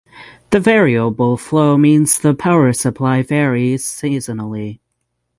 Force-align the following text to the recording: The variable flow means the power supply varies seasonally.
The 0.49 0.59
variable 0.59 1.37
flow 1.37 1.77
means 1.77 2.17
the 2.17 2.33
power 2.33 2.73
supply 2.73 3.21
varies 3.21 3.83
seasonally. 3.85 4.79